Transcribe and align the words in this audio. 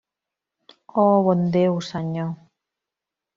Oh, 1.01 1.19
bon 1.27 1.43
Déu, 1.57 1.77
senyor! 1.89 2.33